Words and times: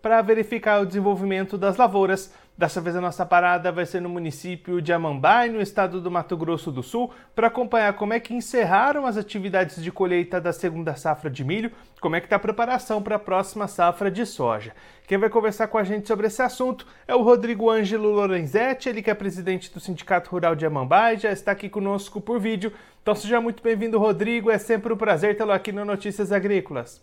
para 0.00 0.22
verificar 0.22 0.80
o 0.80 0.86
desenvolvimento 0.86 1.58
das 1.58 1.76
lavouras 1.76 2.32
Dessa 2.58 2.80
vez 2.80 2.96
a 2.96 3.00
nossa 3.00 3.24
parada 3.24 3.70
vai 3.70 3.86
ser 3.86 4.02
no 4.02 4.08
município 4.08 4.82
de 4.82 4.92
Amambai, 4.92 5.48
no 5.48 5.60
estado 5.60 6.00
do 6.00 6.10
Mato 6.10 6.36
Grosso 6.36 6.72
do 6.72 6.82
Sul, 6.82 7.14
para 7.32 7.46
acompanhar 7.46 7.92
como 7.92 8.12
é 8.12 8.18
que 8.18 8.34
encerraram 8.34 9.06
as 9.06 9.16
atividades 9.16 9.80
de 9.80 9.92
colheita 9.92 10.40
da 10.40 10.52
segunda 10.52 10.96
safra 10.96 11.30
de 11.30 11.44
milho, 11.44 11.70
como 12.00 12.16
é 12.16 12.20
que 12.20 12.26
está 12.26 12.34
a 12.34 12.40
preparação 12.40 13.00
para 13.00 13.14
a 13.14 13.18
próxima 13.20 13.68
safra 13.68 14.10
de 14.10 14.26
soja. 14.26 14.74
Quem 15.06 15.18
vai 15.18 15.30
conversar 15.30 15.68
com 15.68 15.78
a 15.78 15.84
gente 15.84 16.08
sobre 16.08 16.26
esse 16.26 16.42
assunto 16.42 16.84
é 17.06 17.14
o 17.14 17.22
Rodrigo 17.22 17.70
Ângelo 17.70 18.10
Lorenzetti, 18.10 18.88
ele 18.88 19.02
que 19.02 19.10
é 19.10 19.14
presidente 19.14 19.72
do 19.72 19.78
Sindicato 19.78 20.28
Rural 20.28 20.56
de 20.56 20.66
Amambai, 20.66 21.16
já 21.16 21.30
está 21.30 21.52
aqui 21.52 21.68
conosco 21.68 22.20
por 22.20 22.40
vídeo. 22.40 22.72
Então 23.00 23.14
seja 23.14 23.40
muito 23.40 23.62
bem-vindo, 23.62 24.00
Rodrigo, 24.00 24.50
é 24.50 24.58
sempre 24.58 24.92
um 24.92 24.96
prazer 24.96 25.36
tê-lo 25.36 25.52
aqui 25.52 25.70
no 25.70 25.84
Notícias 25.84 26.32
Agrícolas. 26.32 27.00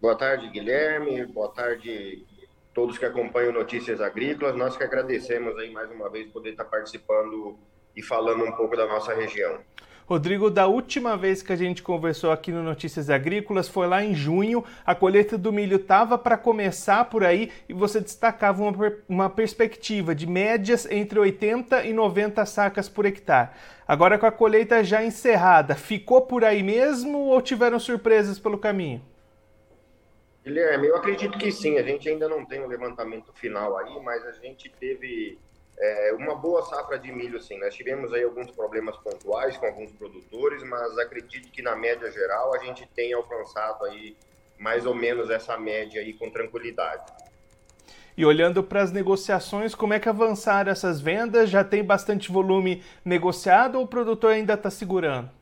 Boa 0.00 0.16
tarde, 0.16 0.48
Guilherme. 0.48 1.26
Boa 1.26 1.50
tarde, 1.50 2.24
todos 2.72 2.96
que 2.96 3.04
acompanham 3.04 3.52
Notícias 3.52 4.00
Agrícolas. 4.00 4.56
Nós 4.56 4.74
que 4.74 4.82
agradecemos 4.82 5.58
aí 5.58 5.70
mais 5.70 5.90
uma 5.90 6.08
vez 6.08 6.26
poder 6.28 6.52
estar 6.52 6.64
participando 6.64 7.58
e 7.94 8.02
falando 8.02 8.42
um 8.42 8.52
pouco 8.52 8.74
da 8.74 8.86
nossa 8.86 9.12
região. 9.12 9.58
Rodrigo, 10.06 10.50
da 10.50 10.66
última 10.66 11.18
vez 11.18 11.42
que 11.42 11.52
a 11.52 11.56
gente 11.56 11.82
conversou 11.82 12.32
aqui 12.32 12.50
no 12.50 12.62
Notícias 12.62 13.10
Agrícolas 13.10 13.68
foi 13.68 13.86
lá 13.86 14.02
em 14.02 14.14
junho. 14.14 14.64
A 14.86 14.94
colheita 14.94 15.36
do 15.36 15.52
milho 15.52 15.76
estava 15.76 16.16
para 16.16 16.38
começar 16.38 17.04
por 17.04 17.22
aí 17.22 17.52
e 17.68 17.74
você 17.74 18.00
destacava 18.00 18.62
uma, 18.62 18.92
uma 19.06 19.28
perspectiva 19.28 20.14
de 20.14 20.26
médias 20.26 20.90
entre 20.90 21.18
80 21.18 21.84
e 21.84 21.92
90 21.92 22.46
sacas 22.46 22.88
por 22.88 23.04
hectare. 23.04 23.50
Agora, 23.86 24.18
com 24.18 24.24
a 24.24 24.32
colheita 24.32 24.82
já 24.82 25.04
encerrada, 25.04 25.74
ficou 25.74 26.22
por 26.22 26.42
aí 26.42 26.62
mesmo 26.62 27.18
ou 27.18 27.42
tiveram 27.42 27.78
surpresas 27.78 28.38
pelo 28.38 28.56
caminho? 28.56 29.02
Guilherme, 30.44 30.88
eu 30.88 30.96
acredito 30.96 31.38
que 31.38 31.52
sim. 31.52 31.76
A 31.78 31.82
gente 31.82 32.08
ainda 32.08 32.28
não 32.28 32.44
tem 32.44 32.60
o 32.60 32.64
um 32.64 32.68
levantamento 32.68 33.32
final 33.34 33.76
aí, 33.76 34.00
mas 34.00 34.24
a 34.24 34.32
gente 34.32 34.70
teve 34.80 35.38
é, 35.78 36.12
uma 36.14 36.34
boa 36.34 36.62
safra 36.62 36.98
de 36.98 37.12
milho, 37.12 37.40
sim. 37.40 37.58
Nós 37.58 37.74
tivemos 37.74 38.12
aí 38.12 38.22
alguns 38.22 38.50
problemas 38.50 38.96
pontuais 38.98 39.56
com 39.56 39.66
alguns 39.66 39.92
produtores, 39.92 40.62
mas 40.62 40.98
acredito 40.98 41.50
que 41.50 41.62
na 41.62 41.76
média 41.76 42.10
geral 42.10 42.54
a 42.54 42.58
gente 42.58 42.86
tem 42.94 43.12
alcançado 43.12 43.84
aí 43.84 44.16
mais 44.58 44.84
ou 44.84 44.94
menos 44.94 45.30
essa 45.30 45.56
média 45.58 46.00
aí 46.00 46.12
com 46.12 46.30
tranquilidade. 46.30 47.04
E 48.16 48.26
olhando 48.26 48.62
para 48.62 48.82
as 48.82 48.92
negociações, 48.92 49.74
como 49.74 49.94
é 49.94 49.98
que 49.98 50.08
avançaram 50.08 50.70
essas 50.70 51.00
vendas? 51.00 51.48
Já 51.48 51.64
tem 51.64 51.82
bastante 51.82 52.30
volume 52.30 52.82
negociado 53.02 53.76
ou 53.76 53.84
o 53.84 53.88
produtor 53.88 54.32
ainda 54.32 54.54
está 54.54 54.70
segurando? 54.70 55.39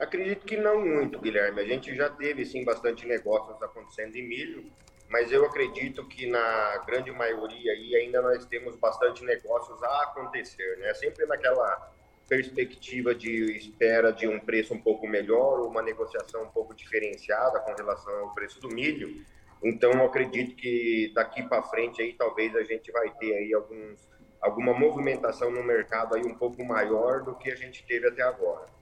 Acredito 0.00 0.46
que 0.46 0.56
não 0.56 0.80
muito, 0.80 1.20
Guilherme. 1.20 1.60
A 1.60 1.64
gente 1.66 1.94
já 1.94 2.08
teve 2.08 2.46
sim 2.46 2.64
bastante 2.64 3.06
negócios 3.06 3.62
acontecendo 3.62 4.16
em 4.16 4.26
milho, 4.26 4.72
mas 5.10 5.30
eu 5.30 5.44
acredito 5.44 6.08
que 6.08 6.26
na 6.26 6.78
grande 6.86 7.12
maioria 7.12 7.72
aí 7.72 7.94
ainda 7.96 8.22
nós 8.22 8.46
temos 8.46 8.76
bastante 8.76 9.22
negócios 9.22 9.82
a 9.82 10.04
acontecer, 10.04 10.78
né? 10.78 10.94
Sempre 10.94 11.26
naquela 11.26 11.92
perspectiva 12.26 13.14
de 13.14 13.54
espera 13.54 14.10
de 14.10 14.26
um 14.26 14.40
preço 14.40 14.72
um 14.72 14.80
pouco 14.80 15.06
melhor 15.06 15.60
uma 15.66 15.82
negociação 15.82 16.44
um 16.44 16.50
pouco 16.50 16.74
diferenciada 16.74 17.60
com 17.60 17.74
relação 17.74 18.20
ao 18.20 18.34
preço 18.34 18.58
do 18.58 18.68
milho. 18.68 19.22
Então, 19.62 19.92
eu 19.92 20.04
acredito 20.06 20.56
que 20.56 21.12
daqui 21.14 21.42
para 21.42 21.62
frente 21.64 22.00
aí 22.00 22.14
talvez 22.14 22.56
a 22.56 22.62
gente 22.62 22.90
vai 22.90 23.10
ter 23.18 23.34
aí 23.34 23.52
alguns 23.52 24.08
alguma 24.40 24.72
movimentação 24.72 25.50
no 25.50 25.62
mercado 25.62 26.14
aí 26.14 26.24
um 26.24 26.34
pouco 26.34 26.64
maior 26.64 27.22
do 27.22 27.34
que 27.34 27.50
a 27.50 27.54
gente 27.54 27.84
teve 27.86 28.08
até 28.08 28.22
agora. 28.22 28.79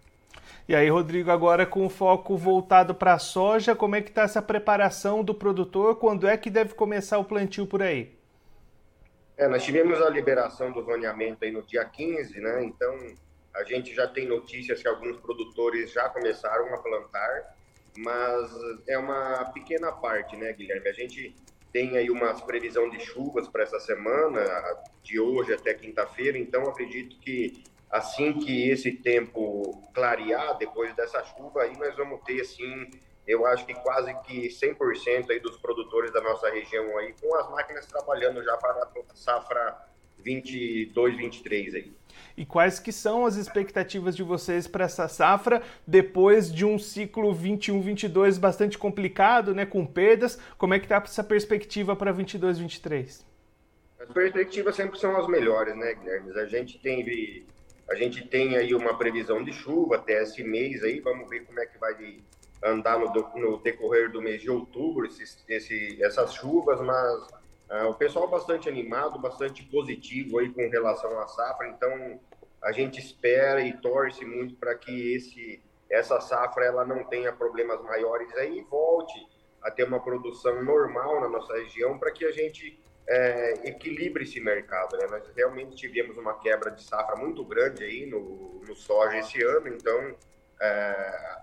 E 0.69 0.75
aí, 0.75 0.91
Rodrigo, 0.91 1.31
agora 1.31 1.65
com 1.65 1.87
o 1.87 1.89
foco 1.89 2.37
voltado 2.37 2.95
para 2.95 3.15
a 3.15 3.19
soja, 3.19 3.75
como 3.75 3.97
é 3.97 4.03
que 4.03 4.11
está 4.11 4.25
essa 4.25 4.43
preparação 4.43 5.25
do 5.25 5.34
produtor? 5.34 5.97
Quando 5.97 6.29
é 6.29 6.37
que 6.37 6.51
deve 6.51 6.75
começar 6.75 7.17
o 7.17 7.25
plantio 7.25 7.67
por 7.67 7.81
aí? 7.81 8.15
É, 9.39 9.49
nós 9.49 9.65
tivemos 9.65 9.99
a 10.03 10.11
liberação 10.11 10.71
do 10.71 10.83
zoneamento 10.83 11.43
aí 11.43 11.51
no 11.51 11.62
dia 11.62 11.87
15, 11.87 12.39
né? 12.39 12.65
Então, 12.65 12.95
a 13.55 13.65
gente 13.65 13.95
já 13.95 14.06
tem 14.06 14.27
notícias 14.27 14.83
que 14.83 14.87
alguns 14.87 15.17
produtores 15.17 15.91
já 15.91 16.06
começaram 16.11 16.75
a 16.75 16.77
plantar, 16.77 17.56
mas 17.97 18.50
é 18.87 18.99
uma 18.99 19.47
pequena 19.55 19.91
parte, 19.91 20.37
né, 20.37 20.53
Guilherme? 20.53 20.87
A 20.87 20.93
gente 20.93 21.35
tem 21.73 21.97
aí 21.97 22.11
uma 22.11 22.35
previsão 22.35 22.91
de 22.91 23.00
chuvas 23.00 23.49
para 23.49 23.62
essa 23.62 23.81
semana, 23.81 24.43
de 25.03 25.19
hoje 25.19 25.55
até 25.55 25.73
quinta-feira, 25.73 26.37
então 26.37 26.65
acredito 26.65 27.19
que 27.21 27.65
assim 27.91 28.34
que 28.34 28.71
esse 28.71 28.93
tempo 28.93 29.88
clarear, 29.94 30.56
depois 30.59 30.94
dessa 30.94 31.22
chuva, 31.25 31.62
aí 31.62 31.76
nós 31.76 31.97
vamos 31.97 32.21
ter, 32.22 32.41
assim, 32.41 32.91
eu 33.26 33.47
acho 33.47 33.66
que 33.66 33.75
quase 33.75 34.15
que 34.22 34.49
100% 34.49 35.31
aí 35.31 35.41
dos 35.41 35.56
produtores 35.59 36.12
da 36.12 36.21
nossa 36.21 36.50
região 36.50 36.97
aí, 36.99 37.15
com 37.21 37.34
as 37.37 37.50
máquinas 37.50 37.87
trabalhando 37.87 38.43
já 38.43 38.56
para 38.56 38.72
a 38.72 39.15
safra 39.15 39.88
22, 40.19 41.16
23 41.16 41.75
aí. 41.75 41.93
E 42.37 42.44
quais 42.44 42.78
que 42.78 42.93
são 42.93 43.26
as 43.26 43.37
expectativas 43.37 44.16
de 44.16 44.22
vocês 44.22 44.66
para 44.66 44.84
essa 44.84 45.09
safra 45.09 45.62
depois 45.87 46.53
de 46.53 46.65
um 46.65 46.78
ciclo 46.78 47.34
21-22 47.34 48.38
bastante 48.38 48.78
complicado, 48.78 49.55
né, 49.55 49.66
com 49.66 49.84
perdas? 49.84 50.38
Como 50.56 50.75
é 50.75 50.78
que 50.78 50.87
está 50.87 50.97
essa 50.97 51.25
perspectiva 51.25 51.94
para 51.94 52.12
22-23? 52.12 53.25
As 54.00 54.12
perspectivas 54.12 54.76
sempre 54.76 54.99
são 54.99 55.16
as 55.16 55.26
melhores, 55.26 55.76
né, 55.76 55.94
Guilherme? 55.94 56.32
A 56.38 56.47
gente 56.47 56.78
tem 56.78 57.05
a 57.91 57.94
gente 57.94 58.26
tem 58.26 58.56
aí 58.56 58.75
uma 58.75 58.97
previsão 58.97 59.43
de 59.43 59.53
chuva 59.53 59.97
até 59.97 60.22
esse 60.22 60.43
mês 60.44 60.82
aí, 60.82 61.00
vamos 61.00 61.28
ver 61.28 61.44
como 61.47 61.59
é 61.60 61.66
que 61.66 61.78
vai 61.78 62.21
andar 62.62 62.99
no, 62.99 63.10
no 63.37 63.59
decorrer 63.59 64.10
do 64.10 64.21
mês 64.21 64.43
de 64.43 64.50
outubro 64.50 65.06
esse, 65.06 65.25
esse, 65.49 66.03
essas 66.03 66.34
chuvas, 66.34 66.81
mas 66.81 67.28
uh, 67.71 67.88
o 67.88 67.94
pessoal 67.94 68.28
bastante 68.28 68.69
animado, 68.69 69.19
bastante 69.19 69.62
positivo 69.65 70.38
aí 70.38 70.50
com 70.50 70.69
relação 70.69 71.19
à 71.19 71.26
safra, 71.28 71.69
então 71.69 72.21
a 72.62 72.72
gente 72.72 72.99
espera 72.99 73.62
e 73.62 73.72
torce 73.78 74.25
muito 74.25 74.56
para 74.56 74.75
que 74.75 75.15
esse, 75.15 75.62
essa 75.91 76.20
safra 76.20 76.65
ela 76.65 76.84
não 76.84 77.05
tenha 77.05 77.32
problemas 77.32 77.81
maiores 77.82 78.34
aí 78.34 78.59
e 78.59 78.62
volte 78.65 79.19
a 79.62 79.70
ter 79.70 79.84
uma 79.84 80.00
produção 80.00 80.62
normal 80.62 81.20
na 81.20 81.28
nossa 81.28 81.55
região 81.55 81.99
para 81.99 82.10
que 82.10 82.25
a 82.25 82.32
gente 82.32 82.78
é, 83.09 83.69
equilibre 83.69 84.25
esse 84.25 84.39
mercado. 84.39 84.97
Né? 84.99 85.07
Nós 85.11 85.27
realmente 85.35 85.75
tivemos 85.75 86.17
uma 86.19 86.39
quebra 86.39 86.71
de 86.71 86.83
safra 86.83 87.17
muito 87.17 87.45
grande 87.45 87.83
aí 87.83 88.07
no, 88.07 88.61
no 88.67 88.77
soja 88.77 89.19
esse 89.19 89.43
ano, 89.43 89.69
então 89.69 90.15
é, 90.61 90.67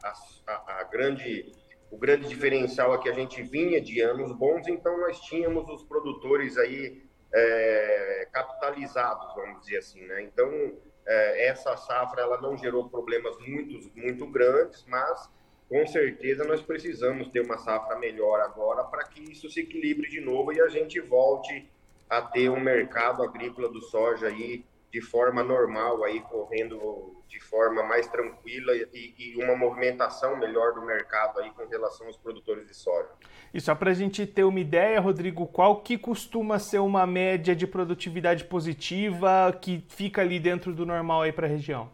a, 0.04 0.14
a, 0.48 0.80
a, 0.80 0.84
grande, 0.84 1.52
o 1.90 1.98
grande 1.98 2.28
diferencial 2.28 2.94
é 2.94 2.98
que 3.00 3.10
a 3.10 3.14
gente 3.14 3.42
vinha 3.42 3.82
de 3.82 4.00
anos 4.02 4.32
bons, 4.32 4.68
então 4.68 4.98
nós 5.00 5.20
tínhamos 5.22 5.68
os 5.70 5.84
produtores 5.84 6.58
aí 6.58 7.04
é, 7.34 8.28
capitalizados, 8.32 9.34
vamos 9.36 9.62
dizer 9.62 9.78
assim. 9.78 10.06
Né? 10.06 10.22
Então 10.22 10.78
é, 11.06 11.48
essa 11.48 11.76
safra 11.78 12.22
ela 12.22 12.40
não 12.40 12.56
gerou 12.56 12.90
problemas 12.90 13.36
muito, 13.40 13.92
muito 13.96 14.28
grandes, 14.28 14.86
mas 14.88 15.30
com 15.70 15.86
certeza 15.88 16.44
nós 16.44 16.62
precisamos 16.62 17.28
ter 17.30 17.42
uma 17.42 17.58
safra 17.58 17.98
melhor 17.98 18.40
agora 18.42 18.84
para 18.84 19.04
que 19.06 19.32
isso 19.32 19.50
se 19.50 19.62
equilibre 19.62 20.10
de 20.10 20.22
novo 20.22 20.54
e 20.54 20.62
a 20.62 20.68
gente 20.68 21.00
volte 21.00 21.70
a 22.10 22.22
ter 22.22 22.50
um 22.50 22.60
mercado 22.60 23.24
agrícola 23.24 23.70
do 23.70 23.82
soja 23.82 24.28
aí 24.28 24.64
de 24.92 25.02
forma 25.02 25.44
normal 25.44 26.04
aí 26.04 26.22
correndo 26.22 27.16
de 27.28 27.40
forma 27.40 27.84
mais 27.84 28.08
tranquila 28.08 28.72
e, 28.94 29.14
e, 29.18 29.44
uma 29.44 29.56
movimentação 29.56 30.38
melhor 30.38 30.74
do 30.74 30.82
mercado 30.82 31.40
aí 31.40 31.52
com 31.52 31.68
relação 31.68 32.08
aos 32.08 32.16
produtores 32.16 32.66
de 32.66 32.74
soja. 32.74 33.10
E 33.54 33.60
só 33.60 33.76
para 33.76 33.92
a 33.92 33.94
gente 33.94 34.26
ter 34.26 34.46
uma 34.46 34.60
ideia, 34.60 35.02
Rodrigo, 35.02 35.46
qual 35.48 35.82
que 35.82 35.98
costuma 35.98 36.60
ser 36.60 36.80
uma 36.80 37.06
média 37.06 37.54
de 37.54 37.68
produtividade 37.68 38.46
positiva 38.46 39.52
que 39.60 39.84
fica 39.90 40.22
ali 40.22 40.40
dentro 40.40 40.74
do 40.74 40.86
normal 40.86 41.24
aí 41.24 41.34
para 41.34 41.48
a 41.48 41.50
região? 41.50 41.92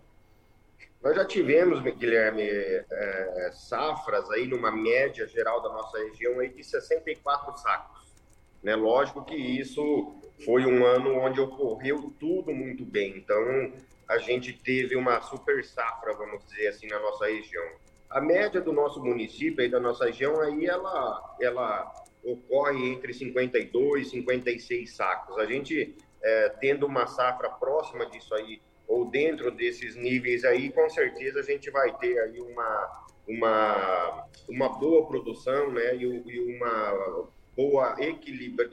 Nós 1.03 1.15
já 1.15 1.25
tivemos, 1.25 1.81
Guilherme, 1.81 2.44
é, 2.44 3.51
safras 3.53 4.30
aí 4.30 4.48
numa 4.48 4.71
média 4.71 5.27
geral 5.27 5.59
da 5.62 5.69
nossa 5.69 5.98
região 5.98 6.39
aí 6.39 6.50
de 6.50 6.63
64 6.63 7.57
sacos. 7.57 8.13
Né? 8.62 8.75
Lógico 8.75 9.25
que 9.25 9.36
isso 9.36 10.15
foi 10.45 10.63
um 10.65 10.86
ano 10.86 11.18
onde 11.18 11.42
ocorreu 11.42 12.13
tudo 12.19 12.51
muito 12.53 12.86
bem. 12.86 13.18
Então, 13.18 13.74
a 14.07 14.19
gente 14.19 14.53
teve 14.53 14.95
uma 14.95 15.21
super 15.21 15.63
safra, 15.63 16.13
vamos 16.13 16.45
dizer 16.45 16.68
assim, 16.68 16.88
na 16.88 17.00
nossa 17.00 17.25
região. 17.25 17.65
A 18.07 18.21
média 18.21 18.62
do 18.62 18.71
nosso 18.71 19.04
município 19.04 19.63
e 19.63 19.69
da 19.69 19.80
nossa 19.80 20.06
região 20.06 20.39
aí, 20.39 20.68
ela, 20.68 21.36
ela 21.42 21.92
ocorre 22.24 22.92
entre 22.92 23.12
52 23.12 24.07
e 24.07 24.09
56 24.12 24.95
sacos. 24.95 25.38
A 25.39 25.45
gente, 25.47 25.95
é, 26.21 26.50
tendo 26.59 26.86
uma 26.86 27.07
safra 27.07 27.50
próxima 27.50 28.06
disso 28.06 28.36
aí, 28.36 28.62
ou 28.92 29.06
dentro 29.10 29.50
desses 29.52 29.96
níveis 29.96 30.44
aí, 30.44 30.70
com 30.70 30.90
certeza 30.90 31.40
a 31.40 31.44
gente 31.44 31.72
vai 31.72 31.96
ter 31.98 32.20
aí 32.20 32.42
uma, 32.42 33.06
uma, 33.26 34.28
uma 34.50 34.70
boa 34.70 35.08
produção, 35.08 35.72
né, 35.72 35.96
e, 35.96 36.04
e 36.04 36.58
uma, 36.58 37.30
boa 37.56 37.96
equilíbrio, 38.00 38.68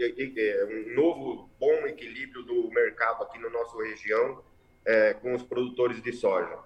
um 0.66 0.94
novo 0.94 1.48
bom 1.60 1.86
equilíbrio 1.86 2.42
do 2.42 2.68
mercado 2.70 3.22
aqui 3.22 3.38
na 3.38 3.48
nossa 3.48 3.76
região 3.78 4.42
é, 4.84 5.14
com 5.14 5.34
os 5.34 5.42
produtores 5.44 6.02
de 6.02 6.12
soja. 6.12 6.58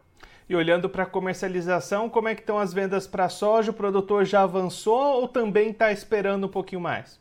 E 0.49 0.57
olhando 0.57 0.89
para 0.89 1.03
a 1.03 1.07
comercialização, 1.07 2.09
como 2.09 2.29
é 2.29 2.35
que 2.35 2.41
estão 2.41 2.59
as 2.59 2.73
vendas 2.73 3.07
para 3.07 3.29
soja? 3.29 3.71
O 3.71 3.75
produtor 3.75 4.25
já 4.25 4.43
avançou 4.43 5.21
ou 5.21 5.29
também 5.29 5.71
está 5.71 5.93
esperando 5.93 6.47
um 6.47 6.51
pouquinho 6.51 6.81
mais? 6.81 7.21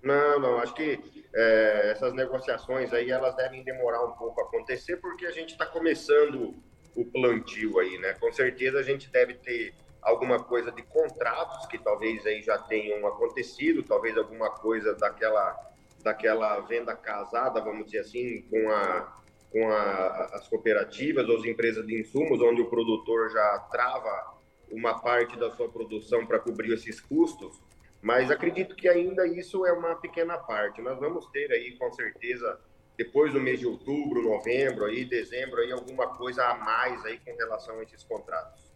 Não, 0.00 0.38
não, 0.38 0.58
acho 0.58 0.74
que 0.74 1.00
é, 1.36 1.90
essas 1.90 2.14
negociações 2.14 2.92
aí 2.94 3.10
elas 3.10 3.36
devem 3.36 3.62
demorar 3.62 4.02
um 4.04 4.12
pouco 4.12 4.40
a 4.40 4.44
acontecer 4.44 4.96
porque 4.96 5.26
a 5.26 5.30
gente 5.30 5.50
está 5.50 5.66
começando 5.66 6.54
o 6.96 7.04
plantio 7.04 7.78
aí, 7.78 7.98
né? 7.98 8.14
Com 8.14 8.32
certeza 8.32 8.78
a 8.78 8.82
gente 8.82 9.10
deve 9.10 9.34
ter 9.34 9.74
alguma 10.00 10.42
coisa 10.42 10.72
de 10.72 10.82
contratos 10.82 11.66
que 11.66 11.76
talvez 11.76 12.24
aí 12.24 12.40
já 12.40 12.56
tenham 12.56 13.06
acontecido, 13.06 13.82
talvez 13.82 14.16
alguma 14.16 14.50
coisa 14.50 14.94
daquela 14.94 15.54
daquela 16.02 16.60
venda 16.60 16.94
casada, 16.94 17.60
vamos 17.60 17.86
dizer 17.86 17.98
assim, 17.98 18.42
com 18.42 18.70
a 18.70 19.14
com 19.52 19.70
a, 19.70 20.30
as 20.32 20.48
cooperativas 20.48 21.28
ou 21.28 21.36
as 21.36 21.44
empresas 21.44 21.86
de 21.86 22.00
insumos, 22.00 22.40
onde 22.40 22.62
o 22.62 22.70
produtor 22.70 23.30
já 23.30 23.58
trava 23.70 24.36
uma 24.70 24.98
parte 25.00 25.38
da 25.38 25.50
sua 25.50 25.68
produção 25.68 26.26
para 26.26 26.38
cobrir 26.38 26.72
esses 26.72 27.00
custos, 27.00 27.60
mas 28.06 28.30
acredito 28.30 28.76
que 28.76 28.88
ainda 28.88 29.26
isso 29.26 29.66
é 29.66 29.72
uma 29.72 29.96
pequena 29.96 30.38
parte. 30.38 30.80
Nós 30.80 30.96
vamos 31.00 31.26
ter 31.26 31.50
aí, 31.50 31.72
com 31.72 31.90
certeza, 31.90 32.56
depois 32.96 33.32
do 33.32 33.40
mês 33.40 33.58
de 33.58 33.66
outubro, 33.66 34.22
novembro, 34.22 34.84
aí, 34.84 35.04
dezembro, 35.04 35.60
aí, 35.60 35.72
alguma 35.72 36.06
coisa 36.16 36.44
a 36.44 36.54
mais 36.54 37.04
aí 37.04 37.18
com 37.18 37.36
relação 37.36 37.80
a 37.80 37.82
esses 37.82 38.04
contratos. 38.04 38.72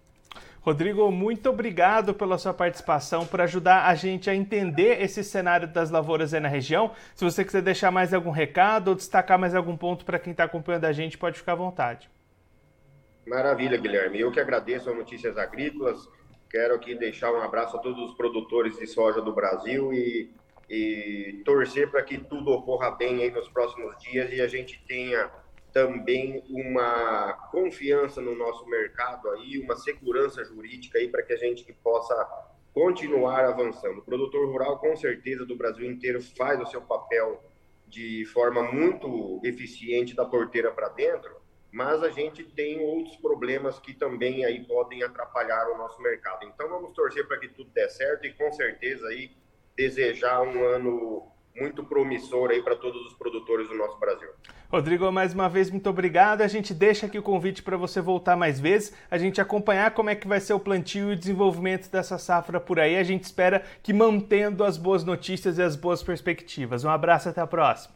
Rodrigo, 0.60 1.08
muito 1.12 1.48
obrigado 1.48 2.12
pela 2.12 2.38
sua 2.38 2.52
participação, 2.52 3.24
por 3.24 3.40
ajudar 3.40 3.86
a 3.86 3.94
gente 3.94 4.28
a 4.28 4.34
entender 4.34 5.00
esse 5.00 5.22
cenário 5.22 5.68
das 5.68 5.90
lavouras 5.92 6.34
aí 6.34 6.40
na 6.40 6.48
região. 6.48 6.92
Se 7.14 7.24
você 7.24 7.44
quiser 7.44 7.62
deixar 7.62 7.92
mais 7.92 8.12
algum 8.12 8.30
recado 8.30 8.88
ou 8.88 8.94
destacar 8.96 9.38
mais 9.38 9.54
algum 9.54 9.76
ponto 9.76 10.04
para 10.04 10.18
quem 10.18 10.32
está 10.32 10.42
acompanhando 10.42 10.86
a 10.86 10.92
gente, 10.92 11.16
pode 11.16 11.38
ficar 11.38 11.52
à 11.52 11.54
vontade. 11.54 12.10
Maravilha, 13.24 13.78
Guilherme. 13.78 14.18
Eu 14.18 14.32
que 14.32 14.40
agradeço 14.40 14.90
a 14.90 14.94
Notícias 14.94 15.38
Agrícolas. 15.38 16.08
Quero 16.50 16.74
aqui 16.74 16.96
deixar 16.96 17.32
um 17.32 17.40
abraço 17.40 17.76
a 17.76 17.80
todos 17.80 18.10
os 18.10 18.16
produtores 18.16 18.76
de 18.76 18.86
soja 18.86 19.22
do 19.22 19.32
Brasil 19.32 19.92
e, 19.92 20.34
e 20.68 21.42
torcer 21.44 21.90
para 21.90 22.02
que 22.02 22.18
tudo 22.18 22.50
ocorra 22.50 22.90
bem 22.90 23.22
aí 23.22 23.30
nos 23.30 23.48
próximos 23.48 23.96
dias 23.98 24.32
e 24.32 24.40
a 24.40 24.48
gente 24.48 24.82
tenha 24.86 25.30
também 25.72 26.42
uma 26.50 27.34
confiança 27.52 28.20
no 28.20 28.34
nosso 28.34 28.66
mercado 28.66 29.30
aí, 29.30 29.60
uma 29.60 29.76
segurança 29.76 30.44
jurídica 30.44 30.98
aí 30.98 31.08
para 31.08 31.22
que 31.22 31.32
a 31.32 31.36
gente 31.36 31.72
possa 31.84 32.14
continuar 32.74 33.44
avançando. 33.44 33.98
O 33.98 34.02
produtor 34.02 34.48
rural, 34.48 34.78
com 34.78 34.96
certeza, 34.96 35.46
do 35.46 35.56
Brasil 35.56 35.88
inteiro 35.88 36.20
faz 36.36 36.60
o 36.60 36.66
seu 36.66 36.82
papel 36.82 37.40
de 37.86 38.24
forma 38.26 38.62
muito 38.62 39.40
eficiente 39.44 40.14
da 40.14 40.24
porteira 40.24 40.70
para 40.70 40.88
dentro, 40.88 41.39
mas 41.72 42.02
a 42.02 42.10
gente 42.10 42.42
tem 42.44 42.80
outros 42.80 43.16
problemas 43.16 43.78
que 43.78 43.94
também 43.94 44.44
aí 44.44 44.64
podem 44.64 45.02
atrapalhar 45.02 45.68
o 45.70 45.78
nosso 45.78 46.00
mercado. 46.02 46.44
Então 46.46 46.68
vamos 46.68 46.92
torcer 46.92 47.26
para 47.26 47.38
que 47.38 47.48
tudo 47.48 47.70
dê 47.70 47.88
certo 47.88 48.26
e 48.26 48.32
com 48.32 48.52
certeza 48.52 49.06
aí 49.08 49.30
desejar 49.76 50.42
um 50.42 50.64
ano 50.64 51.30
muito 51.56 51.84
promissor 51.84 52.50
aí 52.50 52.62
para 52.62 52.76
todos 52.76 53.04
os 53.06 53.14
produtores 53.14 53.68
do 53.68 53.74
nosso 53.74 53.98
Brasil. 53.98 54.28
Rodrigo, 54.70 55.10
mais 55.10 55.34
uma 55.34 55.48
vez, 55.48 55.68
muito 55.70 55.90
obrigado. 55.90 56.42
A 56.42 56.48
gente 56.48 56.72
deixa 56.72 57.06
aqui 57.06 57.18
o 57.18 57.22
convite 57.22 57.62
para 57.62 57.76
você 57.76 58.00
voltar 58.00 58.36
mais 58.36 58.60
vezes, 58.60 58.94
a 59.10 59.18
gente 59.18 59.40
acompanhar 59.40 59.92
como 59.92 60.10
é 60.10 60.14
que 60.14 60.28
vai 60.28 60.40
ser 60.40 60.52
o 60.52 60.60
plantio 60.60 61.10
e 61.10 61.12
o 61.14 61.16
desenvolvimento 61.16 61.90
dessa 61.90 62.18
safra 62.18 62.60
por 62.60 62.78
aí. 62.78 62.96
A 62.96 63.02
gente 63.02 63.24
espera 63.24 63.64
que 63.82 63.92
mantendo 63.92 64.62
as 64.64 64.76
boas 64.76 65.04
notícias 65.04 65.58
e 65.58 65.62
as 65.62 65.74
boas 65.74 66.02
perspectivas. 66.02 66.84
Um 66.84 66.90
abraço, 66.90 67.28
até 67.28 67.40
a 67.40 67.46
próxima. 67.46 67.94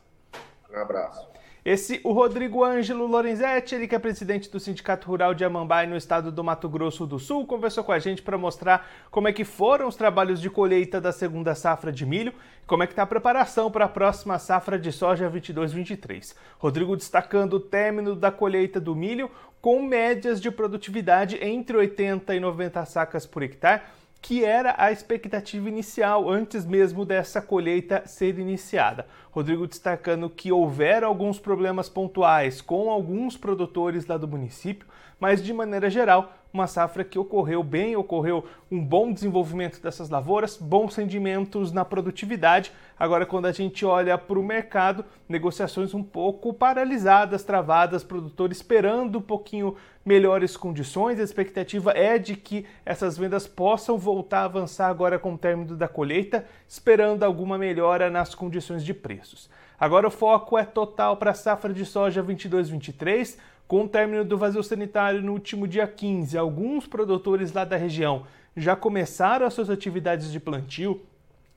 Um 0.73 0.79
abraço. 0.79 1.34
Esse, 1.65 1.99
o 2.05 2.13
Rodrigo 2.13 2.63
Ângelo 2.63 3.07
Lorenzetti, 3.07 3.75
ele 3.75 3.89
que 3.89 3.95
é 3.95 3.99
presidente 3.99 4.51
do 4.51 4.61
Sindicato 4.61 5.09
Rural 5.09 5.33
de 5.33 5.47
Amambai 5.47 5.87
no 5.87 5.97
estado 5.97 6.31
do 6.31 6.45
Mato 6.45 6.69
Grosso 6.69 7.07
do 7.07 7.19
Sul, 7.19 7.47
conversou 7.47 7.83
com 7.83 7.91
a 7.91 7.99
gente 7.99 8.21
para 8.21 8.37
mostrar 8.37 8.87
como 9.11 9.29
é 9.29 9.33
que 9.33 9.47
foram 9.47 9.89
os 9.89 9.97
trabalhos 9.97 10.43
de 10.43 10.51
colheita 10.51 11.01
da 11.01 11.11
segunda 11.11 11.55
safra 11.55 11.91
de 11.91 12.05
milho 12.05 12.35
e 12.63 12.67
como 12.67 12.83
é 12.83 12.87
que 12.87 12.93
está 12.93 13.05
a 13.05 13.07
preparação 13.07 13.71
para 13.71 13.87
a 13.87 13.89
próxima 13.89 14.39
safra 14.39 14.79
de 14.79 14.93
soja 14.93 15.31
22-23. 15.31 16.35
Rodrigo 16.59 16.95
destacando 16.99 17.55
o 17.55 17.61
término 17.61 18.15
da 18.15 18.31
colheita 18.31 18.79
do 18.79 18.95
milho 18.95 19.31
com 19.59 19.83
médias 19.83 20.43
de 20.43 20.51
produtividade 20.51 21.43
entre 21.43 21.79
80 21.79 22.35
e 22.35 22.41
90 22.41 22.85
sacas 22.85 23.25
por 23.25 23.43
hectare, 23.43 23.81
que 24.25 24.43
era 24.43 24.75
a 24.79 24.91
expectativa 24.91 25.69
inicial 25.69 26.31
antes 26.31 26.65
mesmo 26.65 27.05
dessa 27.05 27.43
colheita 27.43 28.05
ser 28.07 28.39
iniciada. 28.39 29.07
Rodrigo 29.31 29.67
destacando 29.67 30.31
que 30.31 30.51
houveram 30.51 31.09
alguns 31.09 31.39
problemas 31.39 31.91
pontuais 31.91 32.63
com 32.63 32.91
alguns 32.91 33.37
produtores 33.37 34.07
lá 34.07 34.17
do 34.17 34.27
município, 34.27 34.89
mas 35.21 35.45
de 35.45 35.53
maneira 35.53 35.91
geral, 35.91 36.33
uma 36.55 36.69
safra 36.69 37.03
que 37.03 37.19
ocorreu 37.19 37.65
bem, 37.65 37.97
ocorreu 37.97 38.45
um 38.71 38.83
bom 38.83 39.13
desenvolvimento 39.13 39.83
dessas 39.83 40.09
lavouras, 40.09 40.57
bons 40.57 40.95
rendimentos 40.95 41.73
na 41.73 41.85
produtividade. 41.85 42.71
Agora, 42.97 43.27
quando 43.27 43.47
a 43.47 43.53
gente 43.53 43.85
olha 43.85 44.17
para 44.17 44.39
o 44.39 44.43
mercado, 44.43 45.05
negociações 45.29 45.93
um 45.95 46.03
pouco 46.03 46.55
paralisadas, 46.55 47.43
travadas, 47.43 48.05
produtores 48.05 48.59
esperando 48.59 49.19
um 49.19 49.23
pouquinho 49.23 49.75
melhores 50.05 50.57
condições. 50.57 51.19
A 51.19 51.25
expectativa 51.25 51.91
é 51.91 52.19
de 52.19 52.37
que 52.37 52.65
essas 52.87 53.19
vendas 53.19 53.49
possam 53.49 53.99
voltar 53.99 54.43
a 54.43 54.45
avançar 54.45 54.87
agora 54.89 55.19
com 55.19 55.35
o 55.35 55.39
término 55.39 55.77
da 55.77 55.89
colheita, 55.89 56.47
esperando 56.69 57.25
alguma 57.25 57.59
melhora 57.59 58.09
nas 58.09 58.33
condições 58.33 58.85
de 58.85 58.95
preços. 58.95 59.51
Agora 59.79 60.07
o 60.07 60.11
foco 60.11 60.57
é 60.57 60.65
total 60.65 61.17
para 61.17 61.33
a 61.33 61.35
safra 61.35 61.73
de 61.73 61.85
soja 61.85 62.23
22-23 62.23 63.37
com 63.75 63.87
o 63.87 63.89
término 63.89 64.25
do 64.25 64.39
vazio 64.39 64.63
sanitário 64.63 65.21
no 65.21 65.33
último 65.33 65.67
dia 65.67 65.85
15, 65.85 66.39
alguns 66.39 66.87
produtores 66.87 67.53
lá 67.53 67.65
da 67.65 67.77
região 67.77 68.25
já 68.57 68.77
começaram 68.77 69.45
as 69.45 69.53
suas 69.53 69.69
atividades 69.69 70.31
de 70.31 70.39
plantio. 70.39 71.03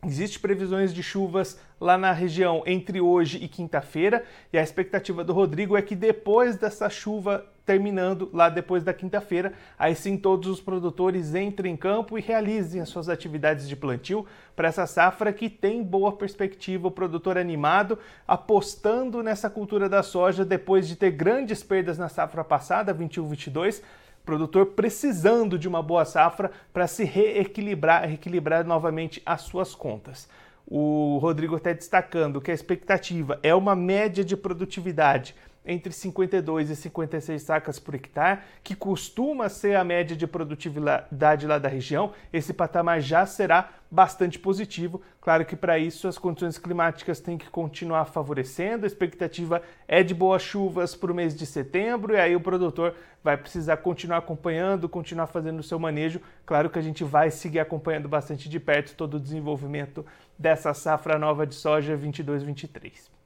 Existem 0.05 0.39
previsões 0.39 0.93
de 0.93 1.01
chuvas 1.01 1.59
lá 1.81 1.97
na 1.97 2.11
região 2.11 2.61
entre 2.65 3.01
hoje 3.01 3.39
e 3.43 3.47
quinta-feira, 3.47 4.23
e 4.53 4.57
a 4.57 4.61
expectativa 4.61 5.23
do 5.23 5.33
Rodrigo 5.33 5.75
é 5.75 5.81
que 5.81 5.95
depois 5.95 6.55
dessa 6.55 6.89
chuva 6.89 7.45
terminando 7.65 8.29
lá 8.31 8.47
depois 8.47 8.83
da 8.83 8.93
quinta-feira, 8.93 9.51
aí 9.77 9.93
sim 9.93 10.15
todos 10.15 10.47
os 10.47 10.61
produtores 10.61 11.35
entrem 11.35 11.73
em 11.73 11.75
campo 11.75 12.17
e 12.17 12.21
realizem 12.21 12.79
as 12.79 12.87
suas 12.87 13.09
atividades 13.09 13.67
de 13.67 13.75
plantio 13.75 14.25
para 14.55 14.69
essa 14.69 14.87
safra 14.87 15.33
que 15.33 15.49
tem 15.49 15.83
boa 15.83 16.13
perspectiva, 16.13 16.87
o 16.87 16.91
produtor 16.91 17.37
animado, 17.37 17.99
apostando 18.25 19.21
nessa 19.21 19.49
cultura 19.49 19.89
da 19.89 20.01
soja 20.01 20.45
depois 20.45 20.87
de 20.87 20.95
ter 20.95 21.11
grandes 21.11 21.61
perdas 21.61 21.97
na 21.97 22.07
safra 22.07 22.43
passada, 22.43 22.95
21-22, 22.95 23.81
produtor 24.27 24.65
precisando 24.67 25.57
de 25.57 25.69
uma 25.69 25.81
boa 25.81 26.03
safra 26.03 26.51
para 26.73 26.85
se 26.85 27.05
reequilibrar, 27.05 28.05
reequilibrar 28.05 28.65
novamente 28.65 29.21
as 29.25 29.41
suas 29.41 29.73
contas. 29.73 30.27
O 30.67 31.17
Rodrigo 31.21 31.55
está 31.55 31.71
destacando 31.71 32.41
que 32.41 32.51
a 32.51 32.53
expectativa 32.53 33.39
é 33.41 33.55
uma 33.55 33.73
média 33.73 34.25
de 34.25 34.35
produtividade 34.35 35.33
entre 35.67 35.91
52 35.91 36.69
e 36.69 36.75
56 36.75 37.41
sacas 37.41 37.77
por 37.77 37.93
hectare, 37.93 38.39
que 38.63 38.73
costuma 38.73 39.49
ser 39.49 39.75
a 39.75 39.83
média 39.83 40.15
de 40.15 40.25
produtividade 40.25 41.45
lá 41.45 41.59
da 41.59 41.67
região, 41.67 42.13
esse 42.31 42.53
patamar 42.53 43.01
já 43.01 43.25
será 43.25 43.69
bastante 43.91 44.39
positivo. 44.39 45.01
Claro 45.21 45.45
que 45.45 45.55
para 45.55 45.77
isso 45.77 46.07
as 46.07 46.17
condições 46.17 46.57
climáticas 46.57 47.19
têm 47.19 47.37
que 47.37 47.49
continuar 47.49 48.05
favorecendo, 48.05 48.85
a 48.85 48.87
expectativa 48.87 49.61
é 49.87 50.01
de 50.01 50.13
boas 50.13 50.41
chuvas 50.41 50.95
para 50.95 51.11
o 51.11 51.15
mês 51.15 51.35
de 51.35 51.45
setembro, 51.45 52.13
e 52.13 52.17
aí 52.17 52.35
o 52.35 52.41
produtor 52.41 52.95
vai 53.21 53.35
precisar 53.35 53.77
continuar 53.77 54.19
acompanhando, 54.19 54.87
continuar 54.87 55.27
fazendo 55.27 55.59
o 55.59 55.63
seu 55.63 55.77
manejo. 55.77 56.21
Claro 56.45 56.69
que 56.69 56.79
a 56.79 56.81
gente 56.81 57.03
vai 57.03 57.29
seguir 57.29 57.59
acompanhando 57.59 58.07
bastante 58.07 58.47
de 58.47 58.59
perto 58.59 58.95
todo 58.95 59.15
o 59.15 59.19
desenvolvimento 59.19 60.05
dessa 60.39 60.73
safra 60.73 61.19
nova 61.19 61.45
de 61.45 61.55
soja 61.55 61.97
22-23. 61.97 63.16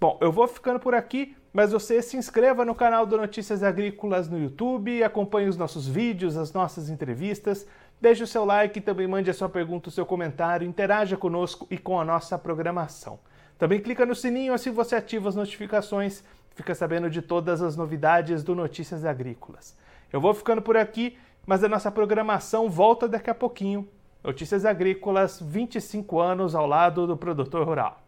Bom, 0.00 0.16
eu 0.20 0.30
vou 0.30 0.46
ficando 0.46 0.78
por 0.78 0.94
aqui, 0.94 1.36
mas 1.52 1.72
você 1.72 2.00
se 2.00 2.16
inscreva 2.16 2.64
no 2.64 2.72
canal 2.72 3.04
do 3.04 3.16
Notícias 3.16 3.64
Agrícolas 3.64 4.28
no 4.28 4.38
YouTube, 4.38 5.02
acompanhe 5.02 5.48
os 5.48 5.56
nossos 5.56 5.88
vídeos, 5.88 6.36
as 6.36 6.52
nossas 6.52 6.88
entrevistas, 6.88 7.66
deixe 8.00 8.22
o 8.22 8.26
seu 8.26 8.44
like 8.44 8.80
também 8.80 9.08
mande 9.08 9.28
a 9.28 9.34
sua 9.34 9.48
pergunta, 9.48 9.88
o 9.88 9.92
seu 9.92 10.06
comentário, 10.06 10.64
interaja 10.64 11.16
conosco 11.16 11.66
e 11.68 11.76
com 11.76 11.98
a 11.98 12.04
nossa 12.04 12.38
programação. 12.38 13.18
Também 13.58 13.80
clica 13.80 14.06
no 14.06 14.14
sininho 14.14 14.54
assim 14.54 14.70
você 14.70 14.94
ativa 14.94 15.28
as 15.28 15.34
notificações, 15.34 16.22
fica 16.54 16.76
sabendo 16.76 17.10
de 17.10 17.20
todas 17.20 17.60
as 17.60 17.76
novidades 17.76 18.44
do 18.44 18.54
Notícias 18.54 19.04
Agrícolas. 19.04 19.76
Eu 20.12 20.20
vou 20.20 20.32
ficando 20.32 20.62
por 20.62 20.76
aqui, 20.76 21.18
mas 21.44 21.64
a 21.64 21.68
nossa 21.68 21.90
programação 21.90 22.70
volta 22.70 23.08
daqui 23.08 23.30
a 23.30 23.34
pouquinho. 23.34 23.88
Notícias 24.22 24.64
Agrícolas, 24.64 25.40
25 25.42 26.20
anos 26.20 26.54
ao 26.54 26.68
lado 26.68 27.04
do 27.04 27.16
produtor 27.16 27.66
rural. 27.66 28.07